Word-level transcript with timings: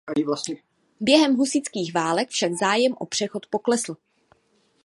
Během 0.99 1.35
husitských 1.35 1.93
válek 1.93 2.29
však 2.29 2.53
zájem 2.53 2.93
o 2.99 3.05
přechod 3.05 3.45
poklesl. 3.47 3.95